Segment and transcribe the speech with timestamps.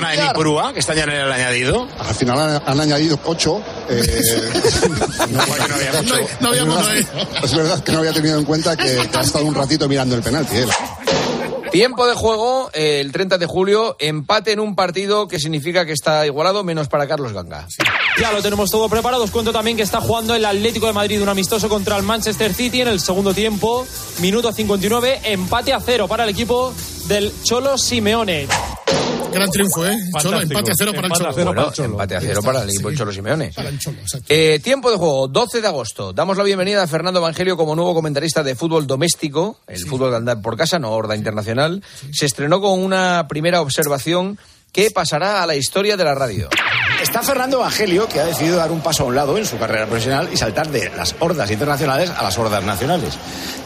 [0.00, 1.88] perdona, en Ipurúa, que está ya en el añadido.
[1.98, 3.62] Al final han, han añadido ocho.
[3.88, 4.02] eh,
[5.30, 6.14] No, porque no había mucho.
[6.40, 9.22] No había es, verdad, es verdad que no había tenido en cuenta que, que ha
[9.22, 10.56] estado un ratito mirando el penalti.
[10.56, 10.68] él.
[11.70, 15.92] Tiempo de juego eh, el 30 de julio, empate en un partido que significa que
[15.92, 17.66] está igualado, menos para Carlos Ganga.
[18.20, 19.24] Ya lo tenemos todo preparado.
[19.24, 22.52] Os cuento también que está jugando el Atlético de Madrid un amistoso contra el Manchester
[22.52, 23.86] City en el segundo tiempo.
[24.18, 26.74] Minuto 59, empate a cero para el equipo
[27.06, 28.48] del Cholo Simeone.
[29.32, 29.98] Gran triunfo, ¿eh?
[30.20, 31.34] Cholo, empate a cero para el Empate a Cholo.
[31.34, 31.44] cero.
[31.44, 31.88] Bueno, para el Cholo.
[31.90, 33.52] empate a cero para el equipo Cholo Simeone.
[33.54, 34.26] Para el Cholo, exacto.
[34.28, 36.12] Eh, tiempo de juego, 12 de agosto.
[36.12, 40.16] Damos la bienvenida a Fernando Evangelio como nuevo comentarista de fútbol doméstico, el fútbol de
[40.18, 41.82] andar por casa, no horda internacional.
[42.12, 44.38] Se estrenó con una primera observación
[44.72, 46.48] que pasará a la historia de la radio.
[47.02, 49.86] Está Fernando Evangelio, que ha decidido dar un paso a un lado en su carrera
[49.86, 53.18] profesional y saltar de las hordas internacionales a las hordas nacionales.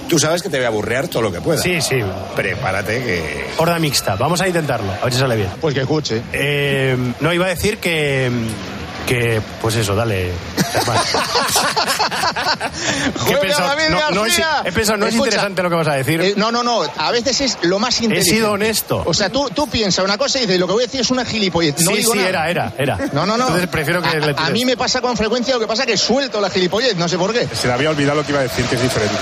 [0.09, 1.63] Tú sabes que te voy a aburrear todo lo que pueda.
[1.63, 1.97] Sí, sí.
[2.35, 3.47] Prepárate que...
[3.59, 4.17] Horda mixta.
[4.17, 4.91] Vamos a intentarlo.
[5.01, 5.51] A ver si sale bien.
[5.61, 6.23] Pues que escuche.
[6.33, 8.31] Eh, no, iba a decir que.
[9.07, 10.33] Que, pues eso, dale.
[13.27, 13.77] ¿Qué he pensado?
[13.91, 16.21] No, no es, he pensado, no es interesante lo que vas a decir.
[16.21, 16.83] Eh, no, no, no.
[16.97, 18.35] A veces es lo más He inteligente.
[18.37, 19.03] sido honesto.
[19.07, 21.11] O sea, tú, tú piensas una cosa y dices, lo que voy a decir es
[21.11, 21.81] una gilipollez.
[21.83, 22.31] No sí, digo sí, nada.
[22.31, 22.97] era, era, era.
[23.13, 23.45] No, no, no.
[23.47, 25.97] Entonces prefiero que a, le a mí me pasa con frecuencia lo que pasa que
[25.97, 27.49] suelto la gilipollez, no sé por qué.
[27.55, 29.15] Se le había olvidado lo que iba a decir, que es diferente.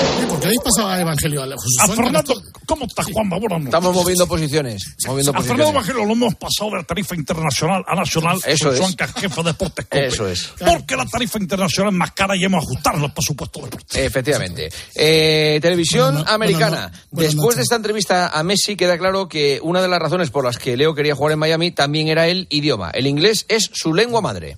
[0.00, 1.42] Oye, ¿Por qué habéis pasado a Evangelio?
[1.42, 3.36] A Jesús A Fuentes, Fernando, ¿cómo estás, Juanma?
[3.38, 3.66] Buenas noches.
[3.66, 4.96] Estamos moviendo posiciones.
[5.06, 5.70] Moviendo A Fernando.
[5.70, 8.38] Evangelio lo hemos pasado de la tarifa internacional a nacional.
[8.46, 8.80] Eso es.
[8.80, 9.84] jefe de deportes.
[9.86, 10.06] Cope.
[10.06, 10.50] Eso es.
[10.58, 13.96] Porque la tarifa internacional es más cara y hemos ajustado los presupuestos deportivos.
[14.06, 14.70] Efectivamente.
[14.94, 16.90] Eh, televisión no- americana.
[17.10, 20.44] no- Después de esta entrevista a Messi queda claro que una de las razones por
[20.44, 22.90] las que Leo quería jugar en Miami también era el idioma.
[22.90, 24.56] El inglés es su lengua madre.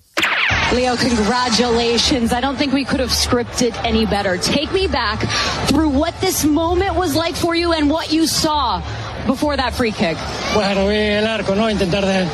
[0.75, 2.33] Leo, congratulations.
[2.33, 4.39] I don't think we could have scripted any better.
[4.39, 5.21] Take me back
[5.69, 8.81] through what this moment was like for you and what you saw
[9.27, 10.17] before that free kick.
[10.55, 11.69] Bueno, vi el arco, ¿no?
[11.69, 12.27] Intentar de,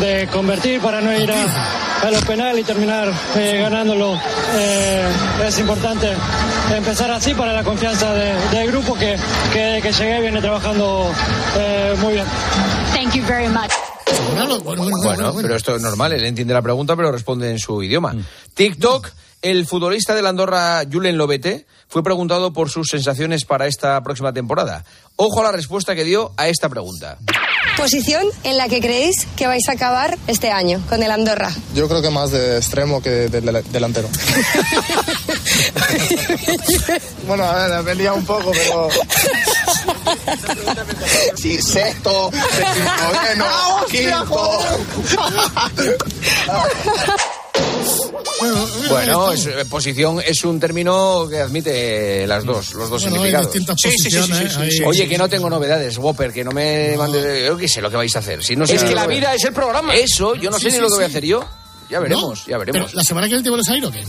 [0.00, 4.18] de convertir para no ir a, a los penales y terminar eh, ganándolo.
[4.56, 5.06] Eh,
[5.46, 6.08] es importante
[6.76, 9.16] empezar así para la confianza de- del grupo que,
[9.52, 11.12] que, que llegué viene trabajando
[11.56, 12.26] eh, muy bien.
[12.92, 13.70] Thank you very much.
[15.02, 18.14] Bueno, pero esto es normal, él entiende la pregunta, pero responde en su idioma.
[18.54, 19.08] TikTok,
[19.42, 24.32] el futbolista de la Andorra, Julen Lobete, fue preguntado por sus sensaciones para esta próxima
[24.32, 24.84] temporada.
[25.16, 27.18] Ojo a la respuesta que dio a esta pregunta.
[27.76, 31.52] Posición en la que creéis que vais a acabar este año con el Andorra.
[31.74, 34.08] Yo creo que más de extremo que de, delantero.
[37.26, 38.88] bueno, a ver, me he liado un poco, pero...
[41.36, 44.60] Sí, sexto, noveno, quinto.
[48.88, 53.54] Bueno, es- eh, posición es un término que admite las dos, los dos Bueno, significados.
[54.58, 57.46] hay- Oye, que no tengo novedades, Whopper, que no me mandes...
[57.46, 58.42] Yo qué sé lo que vais a hacer.
[58.42, 59.94] Si no sé Es que la vida es el programa.
[59.94, 61.12] Eso, yo no Sí, sé ni sí, lo que voy a sí.
[61.12, 61.44] hacer yo.
[61.90, 62.50] Ya veremos, ¿No?
[62.50, 62.82] ya veremos.
[62.86, 64.04] Pero, ¿La semana que viene te vuelves a ir o qué?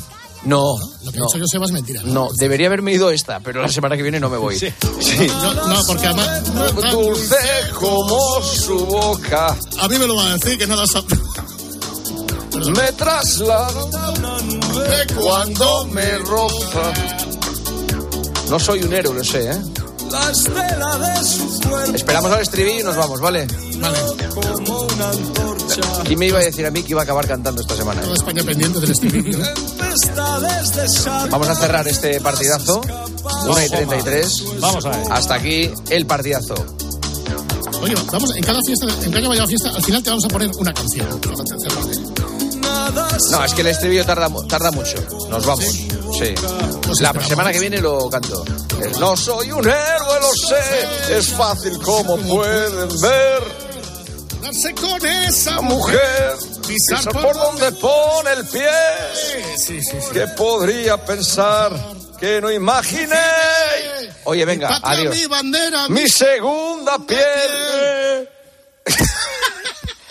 [0.45, 2.01] No, Lo que no, he dicho yo Seba es mentira.
[2.05, 4.57] no, debería haberme ido esta, pero la semana que viene no me voy.
[4.59, 4.67] Sí.
[5.27, 6.43] Yo- no, porque además...
[6.91, 7.35] Dulce
[7.79, 11.07] como su boca, A mí me lo van a decir que nada sabe.
[12.75, 16.93] me traslado de cuando me roza.
[18.49, 19.57] No soy un héroe, lo sé, ¿eh?
[21.93, 23.47] Esperamos al estribillo y nos vamos, ¿vale?
[23.79, 23.97] Vale,
[26.05, 28.01] ¿Quién me iba a decir a mí que iba a acabar cantando esta semana?
[28.01, 29.39] toda España pendiente del estribillo.
[31.29, 32.81] Vamos a cerrar este partidazo.
[33.47, 34.43] 1 y 33.
[34.59, 35.03] Vamos a ver.
[35.11, 36.55] Hasta aquí el partidazo.
[37.81, 40.25] Oye, vamos, en cada fiesta, en cada que vaya a fiesta, al final te vamos
[40.25, 41.07] a poner una canción.
[43.31, 44.95] No, es que el estribillo tarda, tarda mucho.
[45.29, 45.65] Nos vamos.
[45.65, 46.33] Sí.
[47.01, 48.43] La semana que viene lo canto.
[48.81, 51.17] Eh, No soy un héroe, lo sé.
[51.17, 53.64] Es fácil como pueden ver.
[54.45, 56.35] Darse con esa mujer
[56.67, 58.69] Pisar pisar por por donde pone el pie.
[59.57, 59.97] Sí, sí, sí.
[60.13, 61.71] ¿Qué podría pensar
[62.19, 63.15] que no imaginé?
[64.25, 65.15] Oye, venga, Patria, adiós.
[65.15, 68.29] Mi bandera, Mi segunda piel.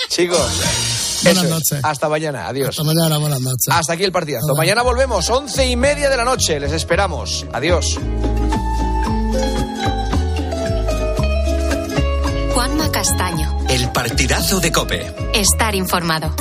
[0.09, 0.51] Chicos,
[1.23, 1.51] Buenas eso es.
[1.51, 1.81] noches.
[1.85, 2.71] Hasta mañana, adiós.
[2.71, 3.69] Hasta mañana, buenas noches.
[3.71, 4.57] Hasta aquí el partidazo.
[4.57, 6.59] Mañana volvemos, once y media de la noche.
[6.59, 7.47] Les esperamos.
[7.53, 7.99] Adiós.
[12.53, 13.64] Juanma Castaño.
[13.75, 15.13] El partidazo de Cope.
[15.35, 16.33] Estar informado.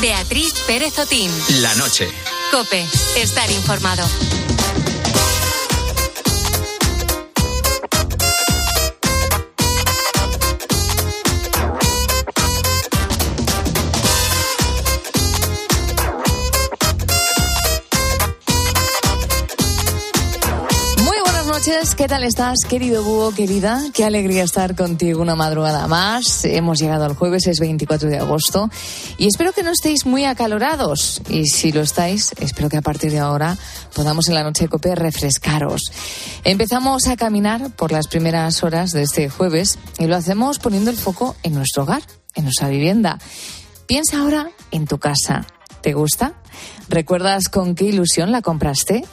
[0.00, 1.30] Beatriz Pérez Otín.
[1.60, 2.08] La noche.
[2.50, 2.84] Cope.
[3.14, 4.04] Estar informado.
[21.96, 23.80] ¿Qué tal estás, querido búho, querida?
[23.94, 26.44] Qué alegría estar contigo una madrugada más.
[26.44, 28.68] Hemos llegado al jueves, es 24 de agosto,
[29.16, 31.22] y espero que no estéis muy acalorados.
[31.28, 33.56] Y si lo estáis, espero que a partir de ahora
[33.94, 35.82] podamos en la noche de COPE refrescaros.
[36.42, 40.96] Empezamos a caminar por las primeras horas de este jueves y lo hacemos poniendo el
[40.96, 42.02] foco en nuestro hogar,
[42.34, 43.20] en nuestra vivienda.
[43.86, 45.46] Piensa ahora en tu casa.
[45.80, 46.41] ¿Te gusta?
[46.88, 49.04] ¿Recuerdas con qué ilusión la compraste?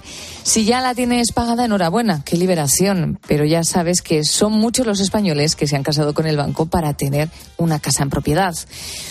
[0.43, 3.19] Si ya la tienes pagada, enhorabuena, qué liberación.
[3.27, 6.65] Pero ya sabes que son muchos los españoles que se han casado con el banco
[6.65, 8.55] para tener una casa en propiedad.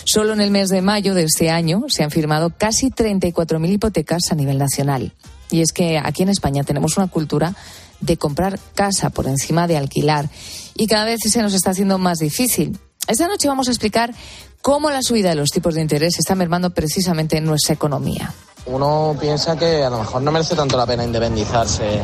[0.05, 4.31] Solo en el mes de mayo de este año se han firmado casi 34.000 hipotecas
[4.31, 5.13] a nivel nacional.
[5.51, 7.55] Y es que aquí en España tenemos una cultura
[8.01, 10.29] de comprar casa por encima de alquilar
[10.75, 12.79] y cada vez se nos está haciendo más difícil.
[13.09, 14.15] Esta noche vamos a explicar
[14.63, 18.33] cómo la subida de los tipos de interés está mermando precisamente nuestra economía.
[18.67, 22.03] Uno piensa que a lo mejor no merece tanto la pena independizarse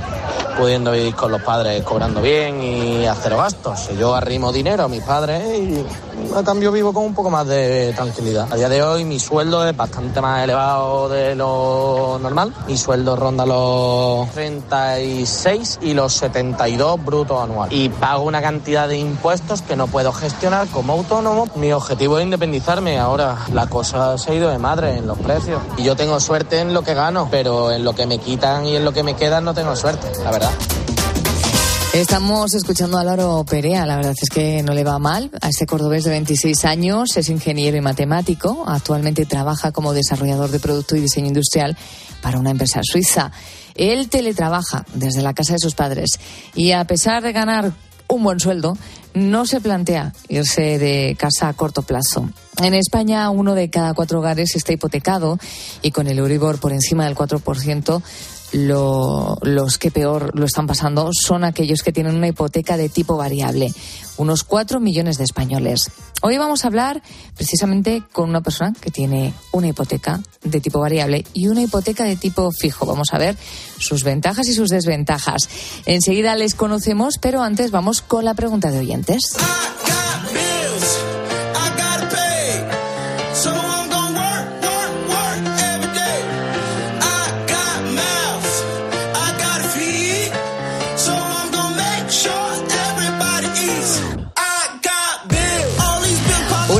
[0.57, 3.89] pudiendo vivir con los padres cobrando bien y hacer gastos.
[3.99, 5.85] Yo arrimo dinero a mis padres y
[6.35, 8.53] a cambio vivo con un poco más de tranquilidad.
[8.53, 12.53] A día de hoy mi sueldo es bastante más elevado de lo normal.
[12.67, 17.77] Mi sueldo ronda los 36 y los 72 brutos anuales.
[17.77, 21.49] Y pago una cantidad de impuestos que no puedo gestionar como autónomo.
[21.57, 22.99] Mi objetivo es independizarme.
[22.99, 25.61] Ahora la cosa se ha ido de madre en los precios.
[25.77, 28.77] Y yo tengo suerte en lo que gano, pero en lo que me quitan y
[28.77, 30.44] en lo que me quedan no tengo suerte, la verdad.
[31.95, 35.31] Estamos escuchando a Laro Perea, la verdad es que no le va mal.
[35.41, 38.65] A este cordobés de 26 años es ingeniero y matemático.
[38.67, 41.77] Actualmente trabaja como desarrollador de producto y diseño industrial
[42.21, 43.31] para una empresa suiza.
[43.77, 46.19] Él teletrabaja desde la casa de sus padres
[46.57, 47.73] y a pesar de ganar
[48.09, 48.77] un buen sueldo,
[49.15, 52.29] no se plantea irse de casa a corto plazo.
[52.61, 55.39] En España, uno de cada cuatro hogares está hipotecado
[55.83, 58.03] y con el Euribor por encima del 4%,
[58.53, 63.17] lo, los que peor lo están pasando son aquellos que tienen una hipoteca de tipo
[63.17, 63.73] variable,
[64.17, 65.91] unos cuatro millones de españoles.
[66.23, 67.03] Hoy vamos a hablar
[67.37, 72.17] precisamente con una persona que tiene una hipoteca de tipo variable y una hipoteca de
[72.17, 72.87] tipo fijo.
[72.87, 73.37] Vamos a ver
[73.79, 75.49] sus ventajas y sus desventajas.
[75.85, 79.37] Enseguida les conocemos, pero antes vamos con la pregunta de oyentes.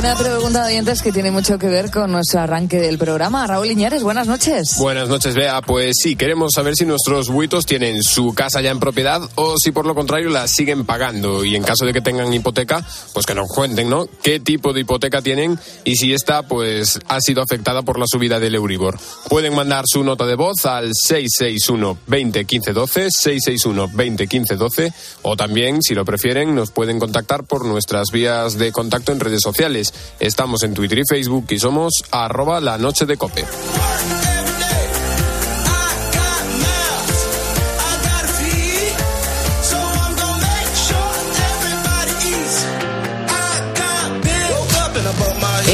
[0.05, 3.47] Una pregunta de oyentes que tiene mucho que ver con nuestro arranque del programa.
[3.47, 4.75] Raúl Iñares, buenas noches.
[4.77, 5.63] Buenas noches, Bea.
[5.63, 9.71] Pues sí, queremos saber si nuestros buitos tienen su casa ya en propiedad o si
[9.71, 11.43] por lo contrario la siguen pagando.
[11.43, 14.07] Y en caso de que tengan hipoteca, pues que nos cuenten, ¿no?
[14.21, 18.39] ¿Qué tipo de hipoteca tienen y si esta, pues, ha sido afectada por la subida
[18.39, 18.99] del Euribor?
[19.27, 24.93] Pueden mandar su nota de voz al 661 20 15 12, 661 20 15 12,
[25.23, 29.41] o también, si lo prefieren, nos pueden contactar por nuestras vías de contacto en redes
[29.41, 29.93] sociales.
[30.19, 33.45] Estamos en Twitter y Facebook y somos arroba la noche de cope.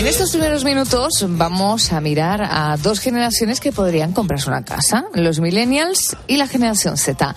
[0.02, 5.06] En estos primeros minutos vamos a mirar a dos generaciones que podrían comprarse una casa,
[5.14, 7.36] los millennials y la generación Z.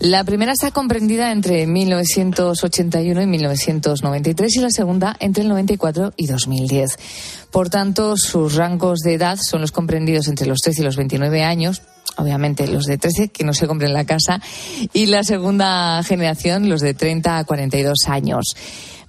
[0.00, 6.26] La primera está comprendida entre 1981 y 1993 y la segunda entre el 94 y
[6.26, 6.98] 2010.
[7.50, 11.44] Por tanto, sus rangos de edad son los comprendidos entre los 13 y los 29
[11.44, 11.82] años,
[12.16, 14.40] obviamente los de 13 que no se compren la casa
[14.94, 18.56] y la segunda generación los de 30 a 42 años.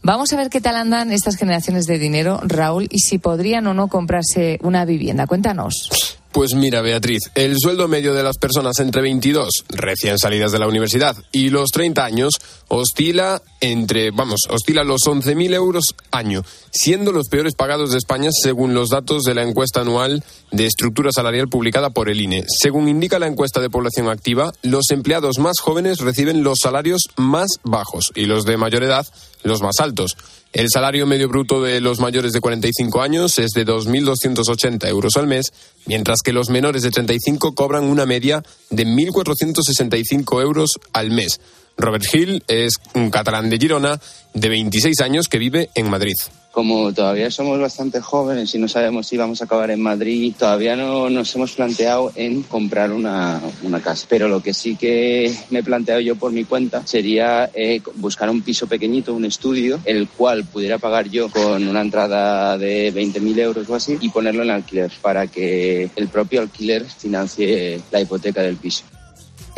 [0.07, 3.73] Vamos a ver qué tal andan estas generaciones de dinero, Raúl, y si podrían o
[3.73, 5.27] no comprarse una vivienda.
[5.27, 6.16] Cuéntanos.
[6.37, 10.67] Pues mira, Beatriz, el sueldo medio de las personas entre 22, recién salidas de la
[10.67, 12.35] universidad, y los 30 años
[12.67, 18.75] oscila entre, vamos, oscila los 11.000 euros año, siendo los peores pagados de España según
[18.75, 22.45] los datos de la encuesta anual de estructura salarial publicada por el INE.
[22.47, 27.47] Según indica la encuesta de población activa, los empleados más jóvenes reciben los salarios más
[27.63, 29.07] bajos y los de mayor edad
[29.43, 30.15] los más altos.
[30.53, 35.27] El salario medio bruto de los mayores de 45 años es de 2.280 euros al
[35.27, 35.51] mes,
[35.85, 41.39] mientras que los menores de 35 cobran una media de 1.465 euros al mes.
[41.77, 43.99] Robert Hill es un catalán de Girona
[44.33, 46.15] de 26 años que vive en Madrid.
[46.51, 50.75] Como todavía somos bastante jóvenes y no sabemos si vamos a acabar en Madrid, todavía
[50.75, 54.07] no nos hemos planteado en comprar una, una casa.
[54.09, 58.31] Pero lo que sí que me he planteado yo por mi cuenta sería eh, buscar
[58.31, 63.37] un piso pequeñito, un estudio, el cual pudiera pagar yo con una entrada de 20.000
[63.37, 68.41] euros o así y ponerlo en alquiler para que el propio alquiler financie la hipoteca
[68.41, 68.83] del piso.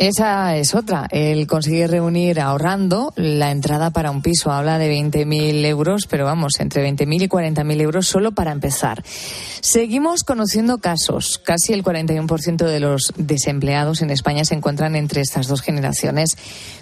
[0.00, 4.50] Esa es otra, el conseguir reunir ahorrando la entrada para un piso.
[4.50, 9.04] Habla de 20.000 euros, pero vamos, entre 20.000 y 40.000 euros solo para empezar.
[9.04, 11.36] Seguimos conociendo casos.
[11.36, 16.38] Casi el 41% de los desempleados en España se encuentran entre estas dos generaciones,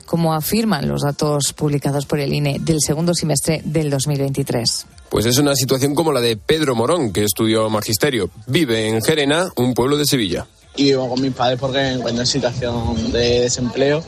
[0.06, 4.86] como afirman los datos publicados por el INE del segundo semestre del 2023.
[5.08, 8.30] Pues es una situación como la de Pedro Morón, que estudió magisterio.
[8.46, 10.46] Vive en Gerena, un pueblo de Sevilla
[10.78, 14.02] y vivo con mis padres porque me encuentro en situación de desempleo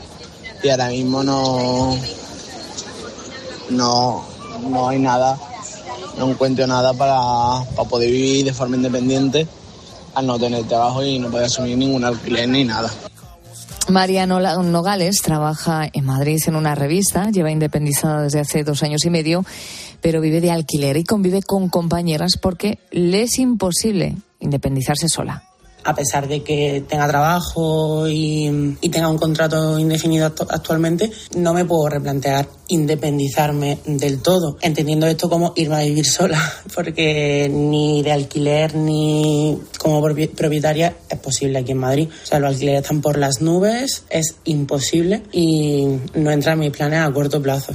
[0.63, 1.97] y ahora mismo no,
[3.69, 4.23] no,
[4.69, 5.37] no hay nada,
[6.17, 9.45] no encuentro nada para, para poder vivir de forma independiente
[10.15, 12.89] al no tener trabajo y no poder asumir ningún alquiler ni nada.
[13.89, 19.09] María Nogales trabaja en Madrid en una revista, lleva independizada desde hace dos años y
[19.09, 19.43] medio,
[19.99, 25.43] pero vive de alquiler y convive con compañeras porque le es imposible independizarse sola
[25.83, 31.87] a pesar de que tenga trabajo y, tenga un contrato indefinido actualmente, no me puedo
[31.87, 36.41] replantear independizarme del todo, entendiendo esto como irme a vivir sola,
[36.73, 42.09] porque ni de alquiler ni como propietaria es posible aquí en Madrid.
[42.23, 45.85] O sea, los alquileres están por las nubes, es imposible y
[46.15, 47.73] no entra en mis planes a corto plazo.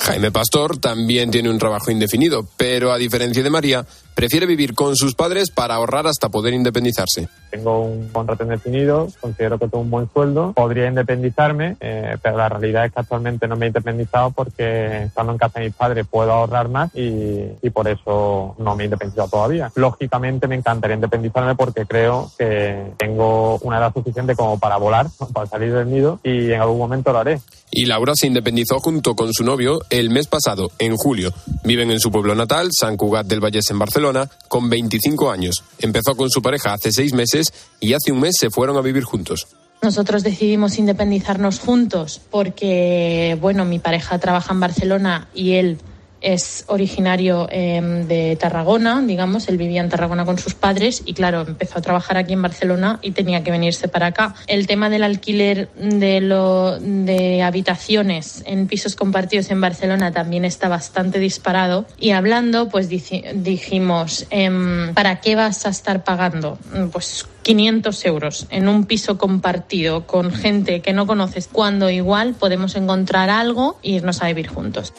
[0.00, 3.84] Jaime Pastor también tiene un trabajo indefinido, pero a diferencia de María,
[4.18, 7.28] prefiere vivir con sus padres para ahorrar hasta poder independizarse.
[7.52, 12.48] Tengo un contrato indefinido, considero que tengo un buen sueldo, podría independizarme, eh, pero la
[12.48, 16.04] realidad es que actualmente no me he independizado porque estando en casa de mis padres
[16.10, 19.70] puedo ahorrar más y, y por eso no me he independizado todavía.
[19.76, 25.46] Lógicamente me encantaría independizarme porque creo que tengo una edad suficiente como para volar, para
[25.46, 27.38] salir del nido y en algún momento lo haré.
[27.70, 31.32] Y Laura se independizó junto con su novio el mes pasado, en julio.
[31.64, 34.07] Viven en su pueblo natal, San Cugat del Vallés, en Barcelona,
[34.48, 35.64] con 25 años.
[35.78, 39.04] Empezó con su pareja hace seis meses y hace un mes se fueron a vivir
[39.04, 39.46] juntos.
[39.80, 45.78] Nosotros decidimos independizarnos juntos porque, bueno, mi pareja trabaja en Barcelona y él
[46.20, 51.42] es originario em, de Tarragona, digamos, él vivía en Tarragona con sus padres y claro,
[51.42, 54.34] empezó a trabajar aquí en Barcelona y tenía que venirse para acá.
[54.46, 60.68] El tema del alquiler de, lo, de habitaciones en pisos compartidos en Barcelona también está
[60.68, 66.58] bastante disparado y hablando, pues dijimos, em, ¿para qué vas a estar pagando?
[66.92, 72.76] Pues 500 euros en un piso compartido con gente que no conoces cuando igual podemos
[72.76, 74.92] encontrar algo e irnos a vivir juntos.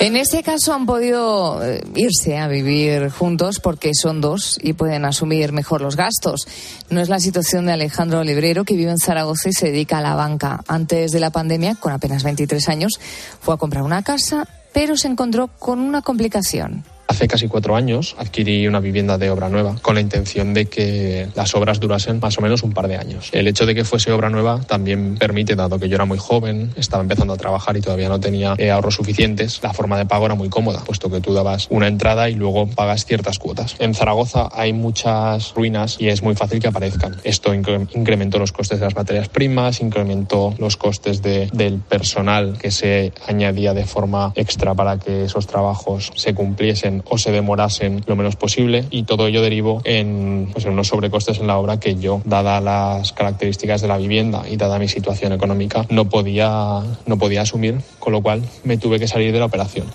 [0.00, 5.04] En este caso han podido eh, irse a vivir juntos porque son dos y pueden
[5.04, 6.46] asumir mejor los gastos.
[6.90, 10.02] No es la situación de Alejandro Librero, que vive en Zaragoza y se dedica a
[10.02, 10.62] la banca.
[10.66, 13.00] Antes de la pandemia, con apenas 23 años,
[13.40, 16.84] fue a comprar una casa, pero se encontró con una complicación.
[17.08, 21.28] Hace casi cuatro años adquirí una vivienda de obra nueva con la intención de que
[21.34, 23.28] las obras durasen más o menos un par de años.
[23.32, 26.72] El hecho de que fuese obra nueva también permite, dado que yo era muy joven,
[26.76, 30.26] estaba empezando a trabajar y todavía no tenía eh, ahorros suficientes, la forma de pago
[30.26, 33.76] era muy cómoda, puesto que tú dabas una entrada y luego pagas ciertas cuotas.
[33.78, 37.16] En Zaragoza hay muchas ruinas y es muy fácil que aparezcan.
[37.24, 42.70] Esto incrementó los costes de las materias primas, incrementó los costes de, del personal que
[42.70, 48.16] se añadía de forma extra para que esos trabajos se cumpliesen o se demorasen lo
[48.16, 51.96] menos posible y todo ello derivó en, pues, en unos sobrecostes en la obra que
[51.96, 57.18] yo, dada las características de la vivienda y dada mi situación económica, no podía, no
[57.18, 59.86] podía asumir, con lo cual me tuve que salir de la operación.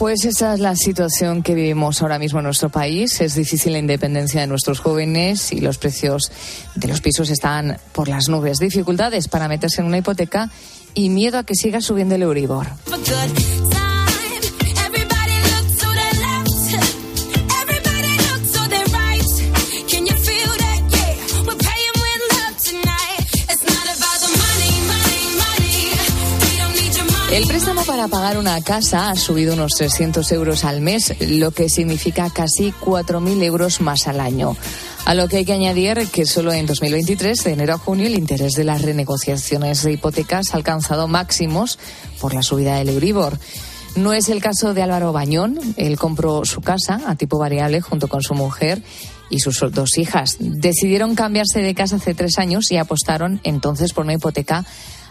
[0.00, 3.20] Pues esa es la situación que vivimos ahora mismo en nuestro país.
[3.20, 6.32] Es difícil la independencia de nuestros jóvenes y los precios
[6.74, 8.58] de los pisos están por las nubes.
[8.58, 10.48] Dificultades para meterse en una hipoteca
[10.94, 12.68] y miedo a que siga subiendo el Euribor.
[27.32, 31.68] El préstamo para pagar una casa ha subido unos 300 euros al mes, lo que
[31.68, 34.56] significa casi 4.000 euros más al año.
[35.04, 38.16] A lo que hay que añadir que solo en 2023, de enero a junio, el
[38.16, 41.78] interés de las renegociaciones de hipotecas ha alcanzado máximos
[42.20, 43.38] por la subida del Euribor.
[43.94, 45.60] No es el caso de Álvaro Bañón.
[45.76, 48.82] Él compró su casa a tipo variable junto con su mujer
[49.30, 50.36] y sus dos hijas.
[50.40, 54.64] Decidieron cambiarse de casa hace tres años y apostaron entonces por una hipoteca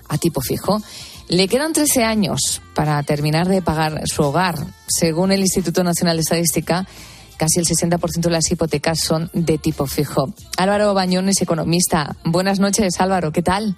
[0.09, 0.81] a tipo fijo.
[1.29, 4.55] Le quedan 13 años para terminar de pagar su hogar.
[4.88, 6.88] Según el Instituto Nacional de Estadística,
[7.38, 10.33] casi el 60% de las hipotecas son de tipo fijo.
[10.57, 12.15] Álvaro Bañón es economista.
[12.25, 13.75] Buenas noches, Álvaro, ¿qué tal?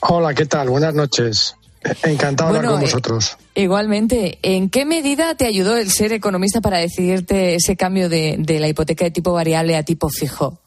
[0.00, 0.68] Hola, ¿qué tal?
[0.68, 1.54] Buenas noches.
[2.02, 3.36] Encantado de hablar con eh, vosotros.
[3.54, 8.58] igualmente, ¿en qué medida te ayudó el ser economista para decidirte ese cambio de, de
[8.58, 10.58] la hipoteca de tipo variable a tipo fijo?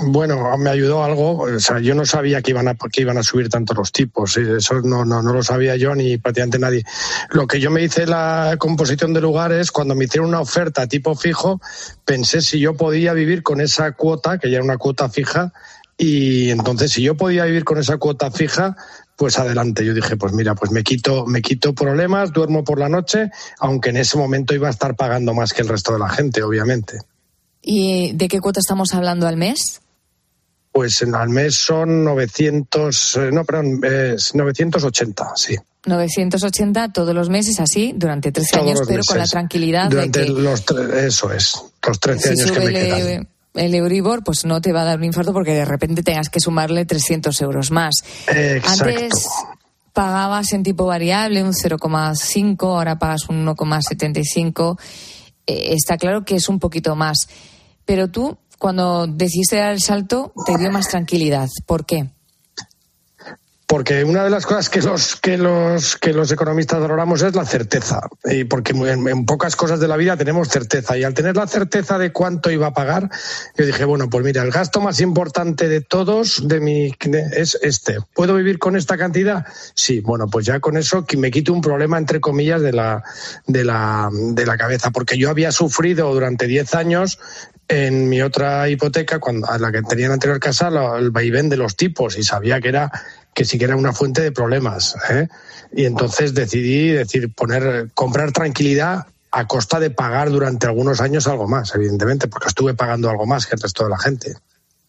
[0.00, 1.42] Bueno, me ayudó algo.
[1.42, 4.36] O sea, yo no sabía que iban a, que iban a subir tanto los tipos.
[4.36, 6.84] Eso no, no, no lo sabía yo ni prácticamente nadie.
[7.30, 11.14] Lo que yo me hice la composición de lugares, cuando me hicieron una oferta tipo
[11.14, 11.60] fijo,
[12.04, 15.52] pensé si yo podía vivir con esa cuota, que ya era una cuota fija,
[15.98, 18.76] y entonces si yo podía vivir con esa cuota fija,
[19.16, 19.84] pues adelante.
[19.84, 23.30] Yo dije, pues mira, pues me quito, me quito problemas, duermo por la noche,
[23.60, 26.42] aunque en ese momento iba a estar pagando más que el resto de la gente,
[26.42, 26.98] obviamente.
[27.62, 29.81] ¿Y de qué cuota estamos hablando al mes?
[30.72, 35.56] Pues al mes son 900, eh, no, perdón, es 980, sí.
[35.84, 40.64] 980 todos los meses así durante 13 años, pero con la tranquilidad de que los
[40.94, 43.28] eso es, los 13 años que me quedan.
[43.54, 46.40] El Euribor, pues no te va a dar un infarto porque de repente tengas que
[46.40, 47.96] sumarle 300 euros más.
[48.28, 48.84] Exacto.
[48.84, 49.28] Antes
[49.92, 54.78] pagabas en tipo variable un 0,5, ahora pagas un 1,75.
[55.46, 57.28] Eh, está claro que es un poquito más.
[57.84, 61.48] Pero tú cuando decidiste dar el salto te dio más tranquilidad.
[61.66, 62.12] ¿Por qué?
[63.72, 67.46] porque una de las cosas que los que los que los economistas valoramos es la
[67.46, 68.02] certeza.
[68.22, 70.98] Y porque en, pocas cosas de la vida tenemos certeza.
[70.98, 73.08] Y al tener la certeza de cuánto iba a pagar
[73.56, 76.92] yo dije bueno pues mira el gasto más importante de todos de mi
[77.34, 77.96] es este.
[78.12, 80.00] Puedo vivir con esta cantidad sí.
[80.00, 83.02] Bueno pues ya con eso me quito un problema entre comillas de la
[83.46, 84.90] de la de la cabeza.
[84.90, 87.18] Porque yo había sufrido durante 10 años
[87.72, 91.48] en mi otra hipoteca, cuando, a la que tenía en la anterior casa, el vaivén
[91.48, 92.92] de los tipos y sabía que era
[93.34, 94.94] que sí que era una fuente de problemas.
[95.10, 95.28] ¿eh?
[95.74, 101.48] Y entonces decidí decir poner comprar tranquilidad a costa de pagar durante algunos años algo
[101.48, 104.34] más, evidentemente, porque estuve pagando algo más que el resto de la gente.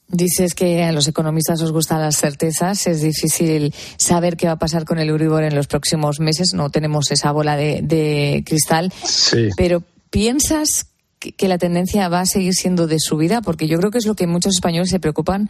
[0.10, 4.60] Dices que a los economistas os gustan las certezas, es difícil saber qué va a
[4.60, 8.92] pasar con el Euribor en los próximos meses, no tenemos esa bola de, de cristal,
[9.06, 9.50] sí.
[9.56, 10.88] pero ¿piensas
[11.32, 13.42] que la tendencia va a seguir siendo de subida?
[13.42, 15.50] Porque yo creo que es lo que muchos españoles se preocupan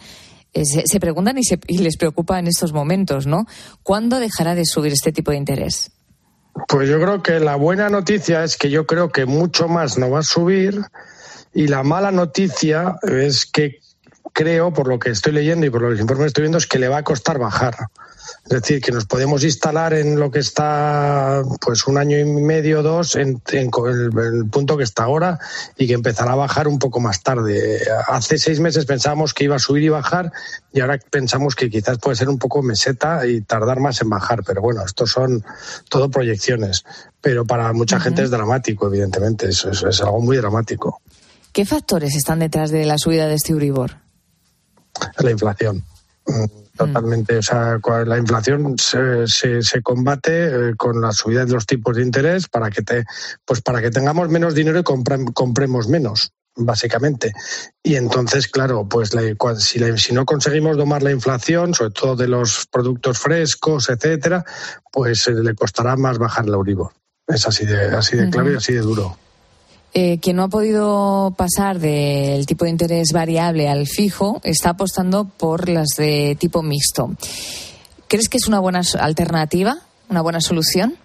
[0.54, 1.36] eh, se, preguntan
[1.68, 3.48] y, les preocupa en estos momentos, ¿no?
[3.82, 5.92] ¿Cuándo dejará de subir este tipo de interés?
[6.68, 10.12] Pues yo creo que la buena noticia es que yo creo que mucho más no
[10.12, 10.80] va a subir
[11.56, 13.80] y la mala noticia es que
[14.32, 16.78] creo, por lo que estoy leyendo y por los informes que estoy viendo, es que
[16.78, 17.76] le va a costar bajar.
[18.46, 22.84] Es decir, que nos podemos instalar en lo que está pues un año y medio,
[22.84, 23.70] dos, en, el,
[24.50, 25.40] punto que está ahora
[25.78, 27.82] y que empezará a bajar un poco más tarde.
[28.08, 30.32] Hace seis meses pensábamos que iba a subir y bajar
[30.74, 34.44] y ahora pensamos que quizás puede ser un poco meseta y tardar más en bajar.
[34.46, 35.44] Pero bueno, estos son
[35.90, 36.84] todo proyecciones.
[37.22, 39.50] Pero para mucha gente es dramático, evidentemente.
[39.50, 41.02] Eso, es algo muy dramático.
[41.54, 43.98] ¿Qué factores están detrás de la subida de este Euribor?
[45.18, 45.86] La inflación
[46.78, 47.38] totalmente.
[47.38, 52.04] O sea, la inflación se, se, combate eh, con la subida de los tipos de
[52.04, 53.06] interés para que te,
[53.46, 57.34] pues para que tengamos menos dinero y compremos menos básicamente.
[57.82, 59.12] Y entonces, claro, pues
[59.60, 64.46] si, si, no conseguimos domar la inflación, sobre todo de los productos frescos, etcétera,
[64.92, 66.92] pues eh, le costará más bajar el Euribor.
[67.28, 69.18] Es así de, así de claro y así de duro.
[69.96, 75.26] Eh, quien no ha podido pasar del tipo de interés variable al fijo está apostando
[75.26, 77.12] por las de tipo mixto.
[78.08, 79.78] ¿Crees que es una buena alternativa,
[80.10, 80.96] una buena solución?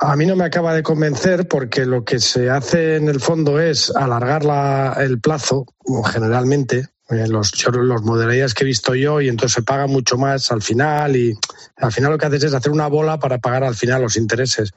[0.00, 3.60] A mí no me acaba de convencer porque lo que se hace en el fondo
[3.60, 4.42] es alargar
[5.00, 5.66] el plazo,
[6.12, 10.60] generalmente, los, los modalidades que he visto yo y entonces se paga mucho más al
[10.60, 11.38] final y
[11.76, 14.72] al final lo que haces es hacer una bola para pagar al final los intereses.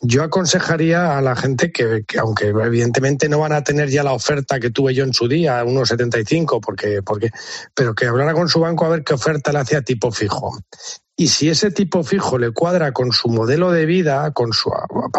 [0.00, 4.58] Yo aconsejaría a la gente que, aunque evidentemente no van a tener ya la oferta
[4.58, 7.30] que tuve yo en su día, unos 75, porque, porque,
[7.74, 10.58] pero que hablara con su banco a ver qué oferta le hacía tipo fijo.
[11.16, 14.72] Y si ese tipo fijo le cuadra con su modelo de vida, con su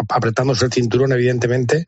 [0.08, 1.86] apretándose el cinturón, evidentemente,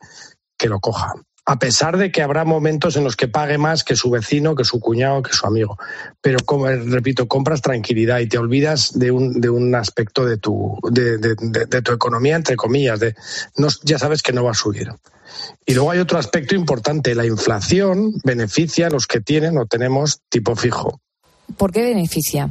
[0.56, 1.14] que lo coja
[1.46, 4.64] a pesar de que habrá momentos en los que pague más que su vecino, que
[4.64, 5.78] su cuñado, que su amigo.
[6.20, 10.78] Pero, como, repito, compras tranquilidad y te olvidas de un, de un aspecto de tu,
[10.90, 13.14] de, de, tu economía, entre comillas, de
[13.58, 14.88] no, ya sabes que no va a subir.
[15.66, 20.20] Y luego hay otro aspecto importante, la inflación beneficia a los que tienen o tenemos
[20.30, 21.00] tipo fijo.
[21.58, 22.50] ¿Por qué beneficia?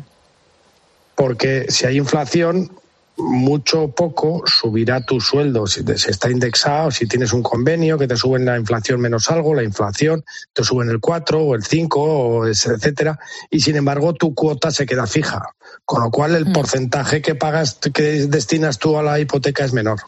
[1.16, 2.72] Porque si hay inflación,
[3.15, 8.08] mucho o poco subirá tu sueldo si, te, está indexado, si tienes un convenio que
[8.08, 12.02] te suben la inflación menos algo, la inflación te suben el 4 o el 5
[12.02, 13.19] o etcétera
[13.52, 15.43] y sin embargo tu cuota se queda fija,
[15.86, 16.54] con lo cual el mm.
[16.54, 20.02] porcentaje que pagas que destinas tú a la hipoteca es menor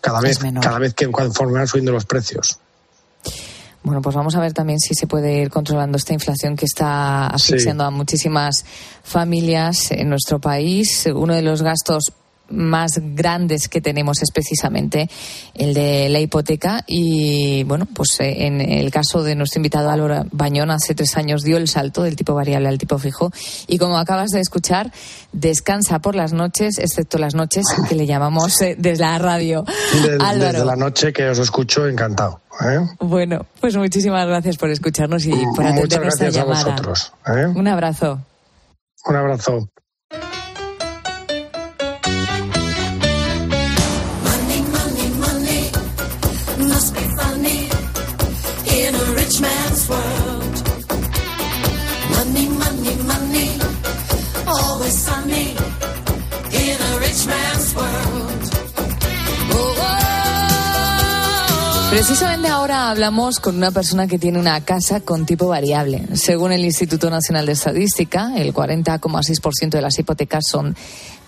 [0.00, 2.58] cada vez cada vez que conforme van subiendo los precios.
[3.84, 7.26] Bueno, pues vamos a ver también si se puede ir controlando esta inflación que está
[7.26, 8.64] asfixiando a muchísimas
[9.02, 11.08] familias en nuestro país.
[11.12, 12.12] Uno de los gastos
[12.52, 15.08] más grandes que tenemos es precisamente
[15.54, 20.24] el de la hipoteca y bueno, pues eh, en el caso de nuestro invitado Álvaro
[20.30, 23.32] Bañón hace tres años dio el salto del tipo variable al tipo fijo
[23.66, 24.92] y como acabas de escuchar
[25.32, 29.64] descansa por las noches, excepto las noches que le llamamos eh, desde la radio.
[30.20, 30.52] Álvaro.
[30.52, 32.40] Desde la noche que os escucho, encantado.
[32.60, 32.78] ¿eh?
[33.00, 36.64] Bueno, pues muchísimas gracias por escucharnos y por Muchas atender nuestra gracias a llamada.
[36.64, 37.12] vosotros.
[37.26, 37.46] ¿eh?
[37.46, 38.20] Un abrazo.
[39.06, 39.68] Un abrazo.
[62.04, 66.16] Precisamente ahora hablamos con una persona que tiene una casa con tipo variable.
[66.16, 70.74] Según el Instituto Nacional de Estadística, el 40,6% de las hipotecas son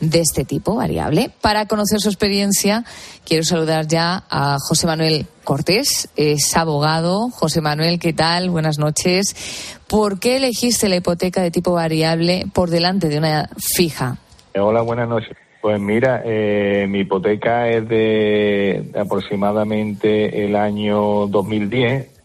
[0.01, 1.31] de este tipo, variable.
[1.41, 2.85] Para conocer su experiencia,
[3.25, 7.31] quiero saludar ya a José Manuel Cortés, es abogado.
[7.31, 8.51] José Manuel, ¿qué tal?
[8.51, 9.77] Buenas noches.
[9.87, 14.19] ¿Por qué elegiste la hipoteca de tipo variable por delante de una fija?
[14.57, 15.37] Hola, buenas noches.
[15.65, 22.21] Pues mira, eh, mi hipoteca es de aproximadamente el año 2010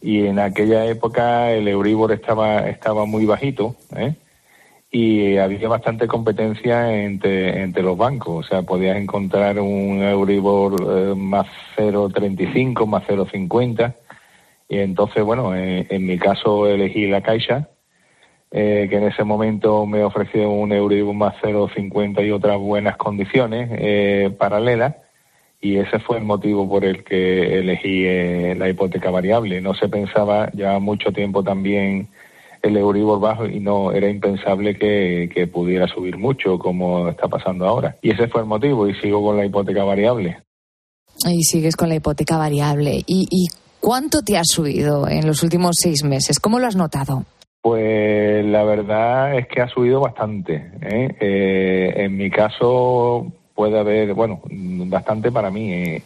[0.00, 4.14] y en aquella época el Euribor estaba estaba muy bajito ¿eh?
[4.90, 8.46] y había bastante competencia entre, entre los bancos.
[8.46, 11.46] O sea, podías encontrar un Euribor eh, más
[11.76, 13.96] 0,35, más 0,50
[14.66, 17.68] y entonces, bueno, eh, en mi caso elegí la Caixa
[18.50, 23.68] eh, que en ese momento me ofreció un Euribor más 0,50 y otras buenas condiciones
[23.72, 24.96] eh, paralelas
[25.60, 29.60] y ese fue el motivo por el que elegí eh, la hipoteca variable.
[29.60, 32.08] No se pensaba, ya mucho tiempo también
[32.62, 37.66] el Euribor bajo y no era impensable que, que pudiera subir mucho como está pasando
[37.66, 37.96] ahora.
[38.02, 40.38] Y ese fue el motivo y sigo con la hipoteca variable.
[41.26, 43.02] Y sigues con la hipoteca variable.
[43.06, 43.48] ¿Y, y
[43.80, 46.38] cuánto te ha subido en los últimos seis meses?
[46.38, 47.24] ¿Cómo lo has notado?
[47.60, 50.70] Pues la verdad es que ha subido bastante.
[50.82, 51.14] ¿eh?
[51.20, 55.72] Eh, en mi caso puede haber, bueno, bastante para mí.
[55.72, 56.02] eh,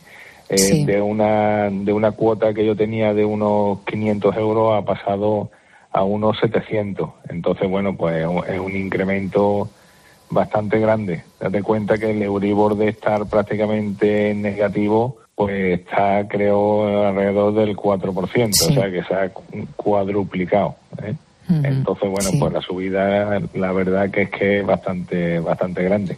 [0.48, 0.84] eh, Sí.
[0.84, 5.50] De una de una cuota que yo tenía de unos 500 euros ha pasado
[5.92, 7.10] a unos 700.
[7.28, 9.68] Entonces, bueno, pues es un incremento
[10.30, 11.22] bastante grande.
[11.40, 18.52] Date cuenta que el Euribor de estar prácticamente negativo, pues está, creo, alrededor del 4%,
[18.52, 18.70] Sí.
[18.70, 19.44] o sea que se ha cu-
[19.76, 20.76] cuadruplicado.
[21.02, 21.14] ¿eh?
[21.64, 22.38] Entonces, bueno, sí.
[22.40, 26.16] pues la subida, la verdad que es que es bastante, bastante grande.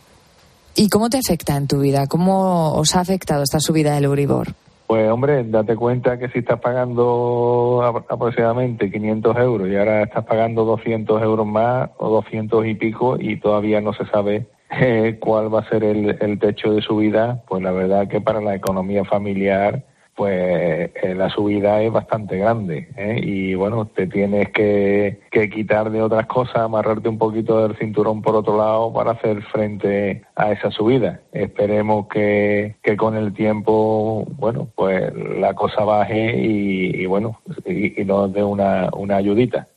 [0.76, 2.06] ¿Y cómo te afecta en tu vida?
[2.06, 4.48] ¿Cómo os ha afectado esta subida del Euribor?
[4.86, 10.24] Pues hombre, date cuenta que si estás pagando apro- aproximadamente 500 euros y ahora estás
[10.24, 15.52] pagando 200 euros más o 200 y pico y todavía no se sabe eh, cuál
[15.54, 19.04] va a ser el, el techo de subida, pues la verdad que para la economía
[19.04, 19.82] familiar
[20.16, 23.20] pues eh, la subida es bastante grande ¿eh?
[23.22, 28.22] y bueno, te tienes que, que quitar de otras cosas, amarrarte un poquito del cinturón
[28.22, 31.20] por otro lado para hacer frente a esa subida.
[31.32, 38.04] Esperemos que, que con el tiempo, bueno, pues la cosa baje y, bueno, y, y
[38.04, 39.68] nos dé una, una ayudita.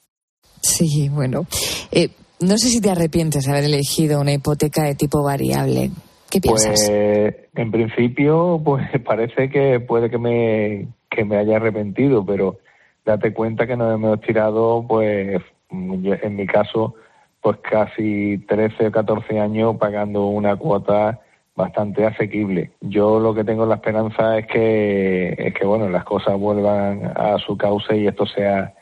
[0.61, 1.45] Sí, bueno.
[1.91, 5.91] Eh, no sé si te arrepientes de haber elegido una hipoteca de tipo variable.
[6.43, 12.57] Pues en principio, pues parece que puede que me, que me haya arrepentido, pero
[13.05, 16.95] date cuenta que nos hemos tirado, pues en mi caso,
[17.41, 21.21] pues casi 13 o 14 años pagando una cuota
[21.55, 22.71] bastante asequible.
[22.81, 27.37] Yo lo que tengo la esperanza es que, es que bueno, las cosas vuelvan a
[27.39, 28.73] su cauce y esto sea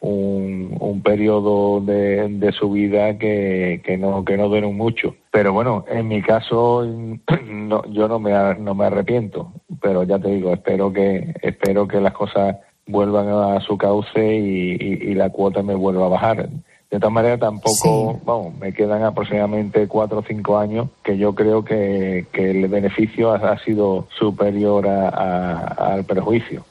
[0.00, 5.14] un, un periodo de, de subida que, que no que no dure mucho.
[5.30, 6.84] Pero bueno, en mi caso
[7.46, 12.00] no, yo no me no me arrepiento, pero ya te digo, espero que espero que
[12.00, 16.48] las cosas vuelvan a su cauce y, y- y la cuota me vuelva a bajar.
[16.90, 21.64] De todas maneras, tampoco, vamos, me quedan aproximadamente cuatro o cinco años que yo creo
[21.64, 26.64] que, que el beneficio ha, ha sido superior a- a- al perjuicio.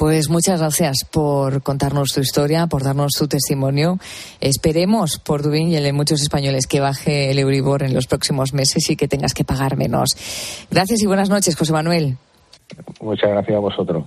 [0.00, 3.98] Pues muchas gracias por contarnos tu historia, por darnos tu testimonio.
[4.40, 8.06] Esperemos por tu bien y el de muchos españoles que baje el Euribor en los
[8.06, 10.16] próximos meses y que tengas que pagar menos.
[10.70, 12.16] Gracias y buenas noches, José Manuel.
[13.02, 14.06] Muchas gracias a vosotros.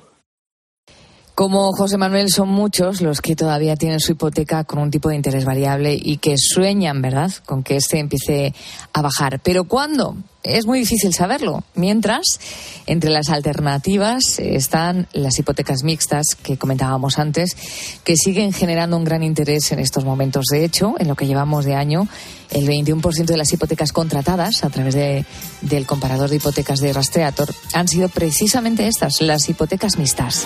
[1.35, 5.15] Como José Manuel, son muchos los que todavía tienen su hipoteca con un tipo de
[5.15, 8.55] interés variable y que sueñan, ¿verdad?, con que este empiece
[8.93, 9.41] a bajar.
[9.43, 10.15] ¿Pero cuándo?
[10.43, 11.63] Es muy difícil saberlo.
[11.75, 12.39] Mientras,
[12.85, 17.55] entre las alternativas están las hipotecas mixtas que comentábamos antes,
[18.03, 20.45] que siguen generando un gran interés en estos momentos.
[20.51, 22.07] De hecho, en lo que llevamos de año,
[22.51, 25.25] el 21% de las hipotecas contratadas a través de,
[25.61, 30.45] del comparador de hipotecas de Rastreator han sido precisamente estas, las hipotecas mixtas.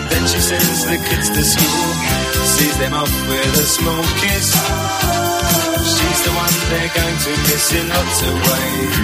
[0.51, 1.87] Sends the kids to school.
[2.43, 4.47] Sees them off with a small kiss.
[5.95, 8.95] She's the one they're going to miss in lots of ways.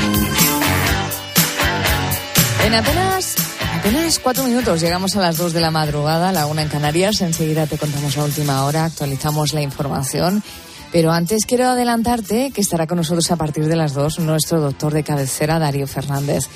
[2.65, 6.63] En apenas, en apenas cuatro minutos llegamos a las dos de la madrugada, la una
[6.63, 7.21] en Canarias.
[7.21, 10.43] Enseguida te contamos la última hora, actualizamos la información.
[10.91, 14.93] Pero antes quiero adelantarte que estará con nosotros a partir de las dos nuestro doctor
[14.93, 16.49] de cabecera, Darío Fernández.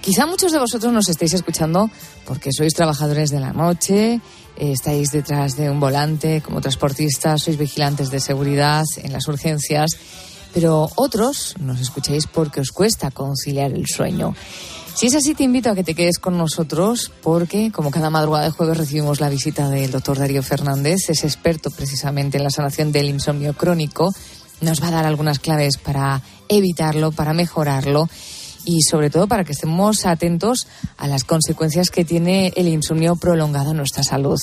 [0.00, 1.90] Quizá muchos de vosotros nos estéis escuchando
[2.24, 4.14] porque sois trabajadores de la noche,
[4.56, 9.90] eh, estáis detrás de un volante como transportistas, sois vigilantes de seguridad en las urgencias,
[10.54, 14.34] pero otros nos escucháis porque os cuesta conciliar el sueño.
[14.94, 18.46] Si es así, te invito a que te quedes con nosotros porque, como cada madrugada
[18.46, 22.90] de jueves, recibimos la visita del doctor Darío Fernández, es experto precisamente en la sanación
[22.90, 24.12] del insomnio crónico.
[24.62, 28.08] Nos va a dar algunas claves para evitarlo, para mejorarlo
[28.64, 33.70] y sobre todo para que estemos atentos a las consecuencias que tiene el insomnio prolongado
[33.70, 34.38] en nuestra salud.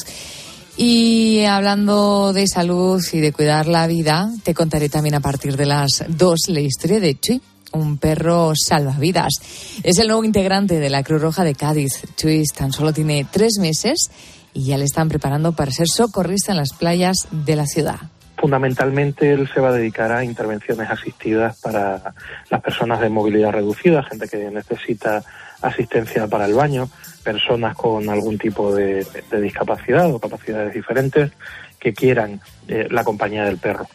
[0.78, 5.66] Y hablando de salud y de cuidar la vida, te contaré también a partir de
[5.66, 7.42] las dos la historia de Chuy,
[7.74, 9.34] un perro salvavidas.
[9.82, 12.04] Es el nuevo integrante de la Cruz Roja de Cádiz.
[12.16, 14.10] Chuy tan solo tiene tres meses
[14.54, 18.12] y ya le están preparando para ser socorrista en las playas de la ciudad.
[18.38, 22.14] Fundamentalmente él se va a dedicar a intervenciones asistidas para
[22.50, 25.24] las personas de movilidad reducida, gente que necesita
[25.62, 26.88] asistencia para el baño,
[27.24, 29.06] personas con algún tipo de,
[29.42, 31.32] discapacidad o capacidades diferentes
[31.80, 33.88] que quieran eh, la compañía del perro.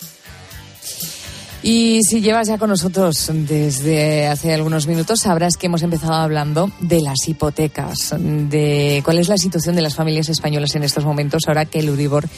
[1.65, 6.73] Y si llevas ya con nosotros desde hace algunos minutos, sabrás que hemos empezado hablando
[6.81, 11.43] de las hipotecas, de cuál es la situación de las familias españolas en estos momentos,
[11.47, 12.29] ahora que el Uribor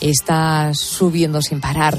[0.00, 1.98] está subiendo sin parar.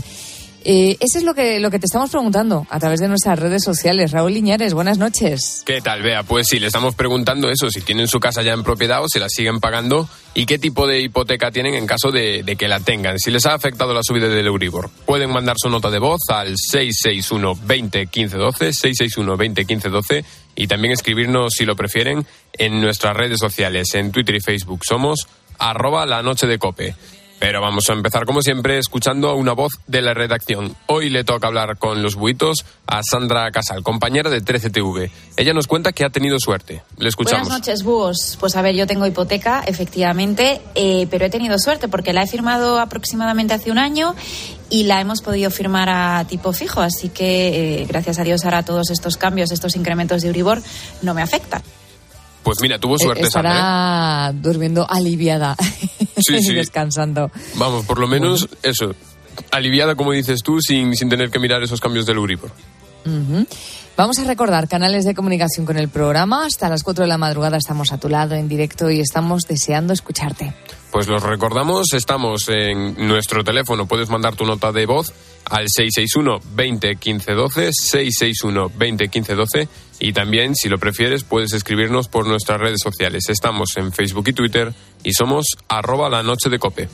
[0.65, 3.63] Eh, eso es lo que, lo que te estamos preguntando a través de nuestras redes
[3.63, 4.11] sociales.
[4.11, 5.63] Raúl Liñares, buenas noches.
[5.65, 6.23] ¿Qué tal, Bea?
[6.23, 9.19] Pues sí, le estamos preguntando eso, si tienen su casa ya en propiedad o si
[9.19, 12.79] la siguen pagando y qué tipo de hipoteca tienen en caso de, de que la
[12.79, 13.17] tengan.
[13.19, 16.55] Si les ha afectado la subida del Euribor, pueden mandar su nota de voz al
[16.57, 22.81] 661 20 15 12, 661 20 15 12 y también escribirnos, si lo prefieren, en
[22.81, 24.81] nuestras redes sociales, en Twitter y Facebook.
[24.87, 26.95] Somos arroba la noche de cope.
[27.39, 30.75] Pero vamos a empezar, como siempre, escuchando a una voz de la redacción.
[30.87, 35.09] Hoy le toca hablar con los buitos a Sandra Casal, compañera de 13TV.
[35.37, 36.83] Ella nos cuenta que ha tenido suerte.
[36.97, 37.47] Le escuchamos.
[37.47, 38.37] Buenas noches, búhos.
[38.41, 42.27] Pues a ver, yo tengo hipoteca, efectivamente, eh, pero he tenido suerte porque la he
[42.27, 44.15] firmado aproximadamente hace un año
[44.69, 46.81] y la hemos podido firmar a tipo fijo.
[46.81, 50.61] Así que, eh, gracias a Dios, ahora todos estos cambios, estos incrementos de Euribor
[51.01, 51.61] no me afectan.
[52.49, 53.51] Pues mira, tuvo suerte, Eh, Sandra.
[53.51, 53.55] ¿eh?
[53.57, 55.55] Estará durmiendo aliviada
[56.17, 56.53] Sí, y sí.
[56.55, 57.29] descansando.
[57.55, 58.95] Vamos, por lo menos eso.
[59.51, 62.49] Aliviada, como dices tú, sin, sin tener que mirar esos cambios del Euribor.
[63.05, 63.45] Ujú.
[63.99, 66.45] Vamos a recordar canales de comunicación con el programa.
[66.45, 69.91] Hasta las 4 de la madrugada estamos a tu lado en directo y estamos deseando
[69.91, 70.53] escucharte.
[70.89, 75.11] Pues los recordamos, estamos en nuestro teléfono, puedes mandar tu nota de voz
[75.49, 79.67] al 661 20 15 12, 661 20 15 12
[79.99, 83.25] y también, si lo prefieres, puedes escribirnos por nuestras redes sociales.
[83.27, 86.87] Estamos en Facebook y Twitter y somos arroba la noche de cope.